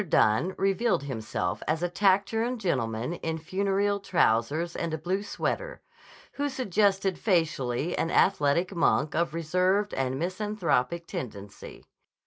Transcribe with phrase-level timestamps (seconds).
[0.09, 5.79] Dunne revealed himself as a taciturn gentleman in funereal trousers and a blue sweater,
[6.31, 11.85] who suggested facially an athletic monk of reserved and misanthropic tendency.